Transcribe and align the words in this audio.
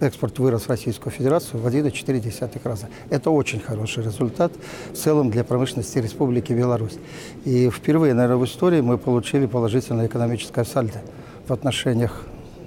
экспорт 0.00 0.38
вырос 0.38 0.62
в 0.62 0.68
Российскую 0.68 1.12
Федерацию 1.12 1.60
в 1.60 1.66
1,4 1.66 2.60
раза. 2.64 2.88
Это 3.10 3.30
очень 3.30 3.60
хороший 3.60 4.04
результат 4.04 4.52
в 4.92 4.96
целом 4.96 5.30
для 5.30 5.44
промышленности 5.44 5.98
Республики 5.98 6.52
Беларусь. 6.52 6.98
И 7.44 7.70
впервые, 7.70 8.14
наверное, 8.14 8.36
в 8.36 8.44
истории 8.44 8.80
мы 8.80 8.98
получили 8.98 9.46
положительное 9.46 10.06
экономическое 10.06 10.64
сальдо 10.64 11.02
в 11.46 11.52
отношениях 11.52 12.24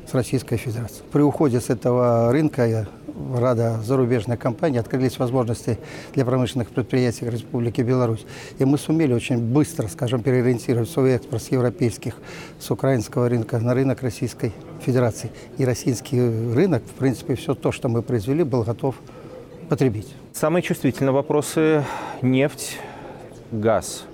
с 0.09 0.13
Российской 0.13 0.57
Федерацией. 0.57 1.03
При 1.11 1.21
уходе 1.21 1.59
с 1.59 1.69
этого 1.69 2.31
рынка 2.31 2.87
рада 3.35 3.79
зарубежной 3.83 4.37
компании 4.37 4.79
открылись 4.79 5.19
возможности 5.19 5.77
для 6.13 6.25
промышленных 6.25 6.69
предприятий 6.69 7.29
Республики 7.29 7.81
Беларусь. 7.81 8.25
И 8.59 8.65
мы 8.65 8.77
сумели 8.77 9.13
очень 9.13 9.37
быстро, 9.37 9.87
скажем, 9.87 10.21
переориентировать 10.21 10.89
свой 10.89 11.13
экспорт 11.13 11.43
с 11.43 11.51
европейских, 11.51 12.15
с 12.59 12.71
украинского 12.71 13.29
рынка 13.29 13.59
на 13.59 13.73
рынок 13.73 14.01
Российской 14.01 14.53
Федерации. 14.81 15.31
И 15.57 15.65
российский 15.65 16.19
рынок, 16.19 16.83
в 16.83 16.99
принципе, 16.99 17.35
все 17.35 17.53
то, 17.53 17.71
что 17.71 17.89
мы 17.89 18.01
произвели, 18.01 18.43
был 18.43 18.63
готов 18.63 18.95
потребить. 19.69 20.13
Самые 20.33 20.63
чувствительные 20.63 21.13
вопросы– 21.13 21.83
нефть, 22.21 22.77
газ. 23.51 24.05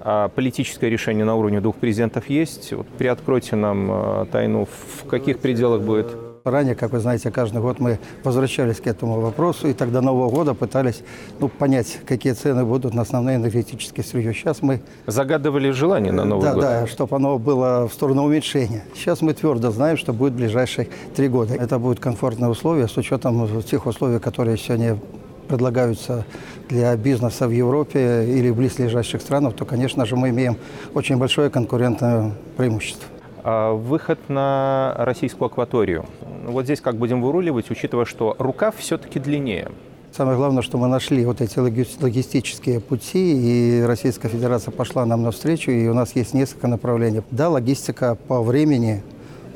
А 0.00 0.28
политическое 0.28 0.90
решение 0.90 1.24
на 1.24 1.36
уровне 1.36 1.60
двух 1.60 1.76
президентов 1.76 2.28
есть. 2.28 2.72
Вот 2.72 2.88
приоткройте 2.88 3.56
нам 3.56 3.88
а, 3.90 4.26
тайну, 4.26 4.66
в 4.66 5.06
каких 5.06 5.38
пределах 5.38 5.82
будет 5.82 6.31
Ранее, 6.44 6.74
как 6.74 6.90
вы 6.90 6.98
знаете, 6.98 7.30
каждый 7.30 7.60
год 7.60 7.78
мы 7.78 8.00
возвращались 8.24 8.80
к 8.80 8.88
этому 8.88 9.20
вопросу, 9.20 9.68
и 9.68 9.72
тогда 9.72 10.00
Нового 10.00 10.28
года 10.28 10.54
пытались 10.54 11.02
ну, 11.38 11.48
понять, 11.48 12.00
какие 12.04 12.32
цены 12.32 12.64
будут 12.64 12.94
на 12.94 13.02
основные 13.02 13.36
энергетические 13.36 14.02
сырье. 14.02 14.34
Сейчас 14.34 14.60
мы... 14.60 14.80
Загадывали 15.06 15.70
желание 15.70 16.10
на 16.10 16.24
Новый 16.24 16.42
да, 16.42 16.54
год? 16.54 16.62
Да, 16.62 16.86
чтобы 16.88 17.14
оно 17.14 17.38
было 17.38 17.86
в 17.86 17.92
сторону 17.92 18.24
уменьшения. 18.24 18.82
Сейчас 18.96 19.20
мы 19.20 19.34
твердо 19.34 19.70
знаем, 19.70 19.96
что 19.96 20.12
будет 20.12 20.32
в 20.32 20.36
ближайшие 20.36 20.88
три 21.14 21.28
года. 21.28 21.54
Это 21.54 21.78
будут 21.78 22.00
комфортные 22.00 22.50
условия 22.50 22.88
с 22.88 22.96
учетом 22.96 23.62
тех 23.62 23.86
условий, 23.86 24.18
которые 24.18 24.58
сегодня 24.58 24.98
предлагаются 25.46 26.24
для 26.68 26.96
бизнеса 26.96 27.46
в 27.46 27.52
Европе 27.52 28.24
или 28.26 28.50
в 28.50 28.56
близлежащих 28.56 29.20
странах, 29.20 29.54
то, 29.54 29.64
конечно 29.64 30.06
же, 30.06 30.16
мы 30.16 30.30
имеем 30.30 30.56
очень 30.92 31.18
большое 31.18 31.50
конкурентное 31.50 32.32
преимущество. 32.56 33.06
А 33.44 33.72
выход 33.72 34.18
на 34.28 34.94
российскую 34.98 35.46
акваторию. 35.46 36.04
Вот 36.46 36.64
здесь 36.64 36.80
как 36.80 36.96
будем 36.96 37.22
выруливать, 37.22 37.70
учитывая, 37.70 38.04
что 38.04 38.36
рукав 38.38 38.76
все-таки 38.76 39.18
длиннее? 39.18 39.68
Самое 40.12 40.36
главное, 40.36 40.62
что 40.62 40.78
мы 40.78 40.88
нашли 40.88 41.24
вот 41.24 41.40
эти 41.40 41.58
логистические 41.58 42.80
пути, 42.80 43.80
и 43.80 43.82
Российская 43.82 44.28
Федерация 44.28 44.70
пошла 44.70 45.06
нам 45.06 45.22
навстречу, 45.22 45.70
и 45.70 45.88
у 45.88 45.94
нас 45.94 46.14
есть 46.14 46.34
несколько 46.34 46.68
направлений. 46.68 47.22
Да, 47.30 47.48
логистика 47.48 48.16
по 48.28 48.42
времени 48.42 49.02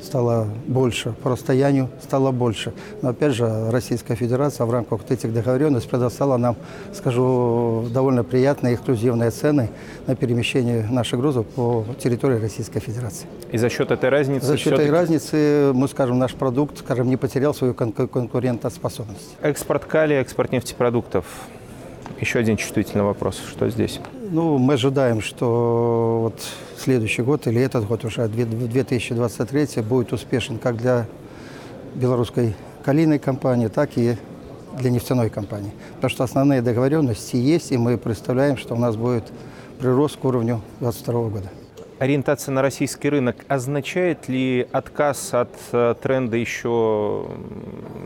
стало 0.01 0.47
больше, 0.67 1.13
по 1.23 1.31
расстоянию 1.31 1.89
стало 2.01 2.31
больше. 2.31 2.73
Но 3.01 3.09
опять 3.09 3.33
же, 3.33 3.71
Российская 3.71 4.15
Федерация 4.15 4.65
в 4.65 4.71
рамках 4.71 4.99
вот 5.01 5.11
этих 5.11 5.33
договоренностей 5.33 5.89
предоставила 5.89 6.37
нам, 6.37 6.55
скажу, 6.93 7.87
довольно 7.93 8.23
приятные 8.23 8.75
эксклюзивные 8.75 9.31
цены 9.31 9.69
на 10.07 10.15
перемещение 10.15 10.87
наших 10.89 11.19
грузов 11.19 11.45
по 11.47 11.85
территории 11.99 12.39
Российской 12.39 12.79
Федерации. 12.79 13.27
И 13.51 13.57
за 13.57 13.69
счет 13.69 13.91
этой 13.91 14.09
разницы? 14.09 14.45
За 14.45 14.57
счет 14.57 14.73
этой 14.73 14.91
разницы, 14.91 15.71
мы 15.73 15.87
скажем, 15.87 16.19
наш 16.19 16.33
продукт, 16.33 16.79
скажем, 16.79 17.09
не 17.09 17.17
потерял 17.17 17.53
свою 17.53 17.73
конкурентоспособность. 17.73 19.35
Экспорт 19.41 19.85
калия, 19.85 20.21
экспорт 20.21 20.51
нефтепродуктов. 20.51 21.25
Еще 22.19 22.39
один 22.39 22.57
чувствительный 22.57 23.03
вопрос. 23.03 23.39
Что 23.47 23.69
здесь? 23.69 23.99
Ну, 24.31 24.57
мы 24.57 24.73
ожидаем, 24.73 25.21
что 25.21 26.19
вот 26.23 26.41
следующий 26.77 27.21
год 27.21 27.45
или 27.47 27.61
этот 27.61 27.85
год 27.85 28.05
уже 28.05 28.27
2023 28.27 29.81
будет 29.83 30.13
успешен 30.13 30.57
как 30.57 30.77
для 30.77 31.05
белорусской 31.93 32.55
калийной 32.83 33.19
компании, 33.19 33.67
так 33.67 33.91
и 33.97 34.15
для 34.79 34.89
нефтяной 34.89 35.29
компании. 35.29 35.71
Потому 35.95 36.09
что 36.09 36.23
основные 36.23 36.61
договоренности 36.61 37.35
есть, 37.35 37.71
и 37.71 37.77
мы 37.77 37.97
представляем, 37.97 38.57
что 38.57 38.75
у 38.75 38.79
нас 38.79 38.95
будет 38.95 39.25
прирост 39.79 40.17
к 40.17 40.25
уровню 40.25 40.61
2022 40.79 41.29
года 41.29 41.51
ориентация 41.99 42.51
на 42.51 42.61
российский 42.61 43.09
рынок 43.09 43.37
означает 43.47 44.27
ли 44.29 44.67
отказ 44.71 45.33
от 45.33 45.53
э, 45.71 45.95
тренда 46.01 46.37
еще 46.37 47.25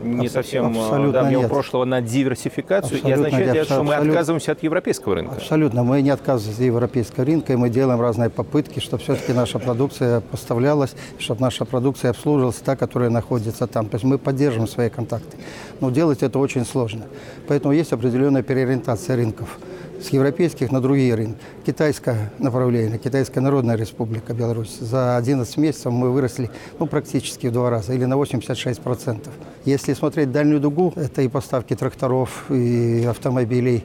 не 0.02 0.26
Абс- 0.26 0.32
совсем 0.32 0.76
э, 0.76 1.12
давнего 1.12 1.42
нет. 1.42 1.50
прошлого 1.50 1.84
на 1.84 2.00
диверсификацию? 2.00 2.96
Абсолютно 2.98 3.08
и 3.08 3.12
означает 3.12 3.46
нет. 3.46 3.54
ли 3.54 3.60
это, 3.60 3.72
что 3.72 3.82
мы 3.82 3.94
отказываемся 3.94 4.52
от 4.52 4.62
европейского 4.62 5.14
рынка? 5.16 5.36
Абсолютно. 5.36 5.82
Мы 5.82 6.02
не 6.02 6.10
отказываемся 6.10 6.62
от 6.62 6.66
европейского 6.66 7.24
рынка, 7.24 7.52
и 7.52 7.56
мы 7.56 7.68
делаем 7.68 8.00
разные 8.00 8.30
попытки, 8.30 8.80
чтобы 8.80 9.02
все-таки 9.02 9.32
наша 9.32 9.58
продукция 9.58 10.20
поставлялась, 10.20 10.94
чтобы 11.18 11.40
наша 11.40 11.64
продукция 11.64 12.10
обслуживалась 12.10 12.56
та, 12.56 12.76
которая 12.76 13.10
находится 13.10 13.66
там. 13.66 13.86
То 13.88 13.96
есть 13.96 14.04
мы 14.04 14.18
поддерживаем 14.18 14.68
свои 14.68 14.88
контакты. 14.88 15.36
Но 15.80 15.90
делать 15.90 16.22
это 16.22 16.38
очень 16.38 16.64
сложно. 16.64 17.02
Поэтому 17.48 17.74
есть 17.74 17.92
определенная 17.92 18.42
переориентация 18.42 19.16
рынков 19.16 19.58
с 20.02 20.08
европейских 20.10 20.72
на 20.72 20.80
другие 20.80 21.14
рынки. 21.14 21.38
Китайское 21.64 22.32
направление, 22.38 22.98
Китайская 22.98 23.40
Народная 23.40 23.76
Республика 23.76 24.34
Беларусь. 24.34 24.78
За 24.80 25.16
11 25.16 25.56
месяцев 25.58 25.92
мы 25.92 26.10
выросли 26.10 26.50
ну, 26.78 26.86
практически 26.86 27.46
в 27.46 27.52
два 27.52 27.70
раза, 27.70 27.92
или 27.94 28.04
на 28.04 28.14
86%. 28.14 29.28
Если 29.64 29.94
смотреть 29.94 30.32
дальнюю 30.32 30.60
дугу, 30.60 30.92
это 30.96 31.22
и 31.22 31.28
поставки 31.28 31.74
тракторов, 31.76 32.50
и 32.50 33.04
автомобилей 33.08 33.84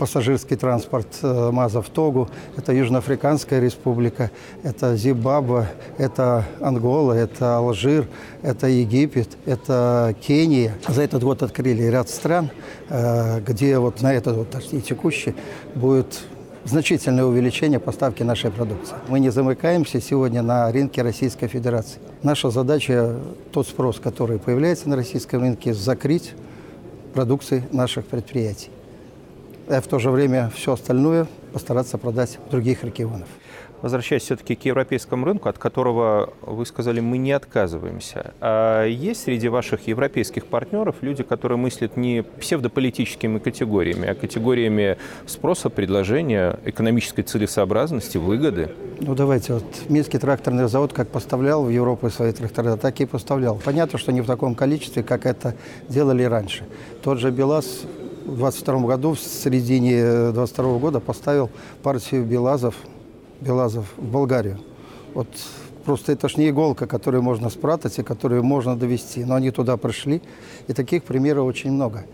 пассажирский 0.00 0.56
транспорт 0.56 1.08
э, 1.22 1.50
МАЗа 1.52 1.82
в 1.82 1.90
Тогу, 1.90 2.26
это 2.56 2.72
Южноафриканская 2.72 3.60
республика, 3.60 4.30
это 4.62 4.96
Зимбабве, 4.96 5.68
это 5.98 6.46
Ангола, 6.58 7.12
это 7.12 7.58
Алжир, 7.58 8.08
это 8.40 8.66
Египет, 8.66 9.28
это 9.44 10.16
Кения. 10.22 10.72
За 10.88 11.02
этот 11.02 11.22
год 11.22 11.42
открыли 11.42 11.82
ряд 11.82 12.08
стран, 12.08 12.48
э, 12.88 13.40
где 13.46 13.78
вот 13.78 14.00
на 14.00 14.14
этот 14.14 14.36
год, 14.36 14.50
точнее 14.50 14.80
текущий, 14.80 15.34
будет 15.74 16.20
значительное 16.64 17.26
увеличение 17.26 17.78
поставки 17.78 18.22
нашей 18.22 18.50
продукции. 18.50 18.94
Мы 19.08 19.20
не 19.20 19.28
замыкаемся 19.28 20.00
сегодня 20.00 20.40
на 20.40 20.72
рынке 20.72 21.02
Российской 21.02 21.46
Федерации. 21.46 21.98
Наша 22.22 22.48
задача, 22.48 23.16
тот 23.52 23.68
спрос, 23.68 24.00
который 24.00 24.38
появляется 24.38 24.88
на 24.88 24.96
российском 24.96 25.42
рынке, 25.42 25.74
закрыть 25.74 26.32
продукции 27.12 27.64
наших 27.70 28.06
предприятий 28.06 28.70
а 29.70 29.80
в 29.80 29.86
то 29.86 29.98
же 29.98 30.10
время 30.10 30.50
все 30.54 30.72
остальное 30.72 31.26
постараться 31.52 31.96
продать 31.96 32.38
других 32.50 32.82
регионов. 32.84 33.28
Возвращаясь 33.82 34.24
все-таки 34.24 34.56
к 34.56 34.64
европейскому 34.66 35.24
рынку, 35.24 35.48
от 35.48 35.56
которого 35.56 36.34
вы 36.42 36.66
сказали, 36.66 37.00
мы 37.00 37.16
не 37.16 37.32
отказываемся. 37.32 38.34
А 38.40 38.84
есть 38.84 39.22
среди 39.22 39.48
ваших 39.48 39.86
европейских 39.86 40.44
партнеров 40.44 40.96
люди, 41.00 41.22
которые 41.22 41.56
мыслят 41.56 41.96
не 41.96 42.22
псевдополитическими 42.22 43.38
категориями, 43.38 44.06
а 44.06 44.14
категориями 44.14 44.98
спроса, 45.26 45.70
предложения, 45.70 46.58
экономической 46.66 47.22
целесообразности, 47.22 48.18
выгоды? 48.18 48.70
Ну 49.00 49.14
давайте, 49.14 49.54
вот 49.54 49.64
Минский 49.88 50.18
тракторный 50.18 50.68
завод 50.68 50.92
как 50.92 51.08
поставлял 51.08 51.64
в 51.64 51.70
Европу 51.70 52.10
свои 52.10 52.32
тракторы, 52.32 52.76
так 52.76 53.00
и 53.00 53.06
поставлял. 53.06 53.58
Понятно, 53.64 53.98
что 53.98 54.12
не 54.12 54.20
в 54.20 54.26
таком 54.26 54.54
количестве, 54.54 55.02
как 55.02 55.24
это 55.24 55.54
делали 55.88 56.24
раньше. 56.24 56.64
Тот 57.02 57.18
же 57.18 57.30
БелАЗ 57.30 57.86
в 58.30 58.36
22 58.36 58.80
году, 58.80 59.14
в 59.14 59.20
середине 59.20 60.30
22 60.30 60.78
года 60.78 61.00
поставил 61.00 61.50
партию 61.82 62.24
Белазов, 62.24 62.76
Белазов 63.40 63.86
в 63.96 64.04
Болгарию. 64.04 64.58
Вот 65.14 65.26
просто 65.84 66.12
это 66.12 66.28
ж 66.28 66.36
не 66.36 66.50
иголка, 66.50 66.86
которую 66.86 67.22
можно 67.22 67.50
спрятать 67.50 67.98
и 67.98 68.02
которую 68.02 68.44
можно 68.44 68.76
довести. 68.76 69.24
Но 69.24 69.34
они 69.34 69.50
туда 69.50 69.76
пришли, 69.76 70.22
и 70.68 70.72
таких 70.72 71.02
примеров 71.02 71.46
очень 71.46 71.72
много. 71.72 72.04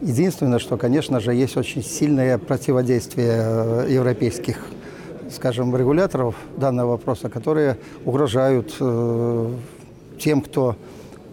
Единственное, 0.00 0.58
что, 0.58 0.76
конечно 0.78 1.20
же, 1.20 1.34
есть 1.34 1.56
очень 1.56 1.82
сильное 1.82 2.38
противодействие 2.38 3.34
э, 3.36 3.86
европейских, 3.90 4.64
скажем, 5.30 5.76
регуляторов 5.76 6.34
данного 6.56 6.92
вопроса, 6.92 7.28
которые 7.28 7.76
угрожают 8.06 8.74
э, 8.80 9.52
тем, 10.18 10.40
кто 10.40 10.76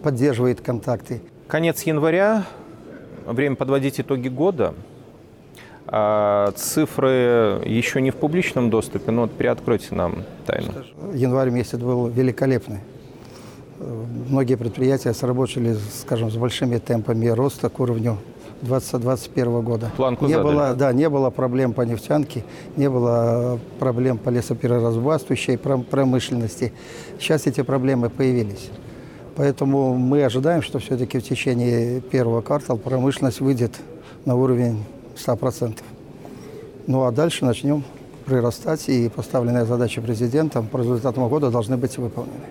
поддерживает 0.02 0.60
контакты. 0.60 1.22
Конец 1.48 1.82
января 1.84 2.44
время 3.26 3.56
подводить 3.56 4.00
итоги 4.00 4.28
года. 4.28 4.74
А 5.88 6.50
цифры 6.56 7.62
еще 7.64 8.00
не 8.00 8.10
в 8.10 8.16
публичном 8.16 8.70
доступе, 8.70 9.12
но 9.12 9.22
вот 9.22 9.32
приоткройте 9.32 9.94
нам 9.94 10.24
тайну. 10.44 10.72
Январь 11.14 11.50
месяц 11.50 11.78
был 11.78 12.08
великолепный. 12.08 12.80
Многие 14.28 14.56
предприятия 14.56 15.12
сработали, 15.12 15.76
скажем, 16.00 16.30
с 16.30 16.36
большими 16.36 16.78
темпами 16.78 17.28
роста 17.28 17.68
к 17.68 17.78
уровню 17.78 18.18
2021 18.62 19.60
года. 19.60 19.92
Планку 19.96 20.26
не 20.26 20.32
задали. 20.32 20.54
было, 20.54 20.74
да, 20.74 20.92
не 20.92 21.08
было 21.08 21.30
проблем 21.30 21.72
по 21.72 21.82
нефтянке, 21.82 22.42
не 22.76 22.88
было 22.88 23.60
проблем 23.78 24.18
по 24.18 24.30
лесоперерабатывающей 24.30 25.58
промышленности. 25.58 26.72
Сейчас 27.18 27.46
эти 27.46 27.62
проблемы 27.62 28.08
появились. 28.08 28.70
Поэтому 29.36 29.94
мы 29.94 30.24
ожидаем, 30.24 30.62
что 30.62 30.78
все-таки 30.78 31.18
в 31.18 31.22
течение 31.22 32.00
первого 32.00 32.40
квартала 32.40 32.78
промышленность 32.78 33.40
выйдет 33.40 33.72
на 34.24 34.34
уровень 34.34 34.82
100%. 35.14 35.78
Ну 36.86 37.04
а 37.04 37.12
дальше 37.12 37.44
начнем 37.44 37.84
прирастать, 38.24 38.88
и 38.88 39.08
поставленные 39.08 39.66
задачи 39.66 40.00
президентом 40.00 40.66
по 40.66 40.78
результатам 40.78 41.28
года 41.28 41.50
должны 41.50 41.76
быть 41.76 41.98
выполнены. 41.98 42.46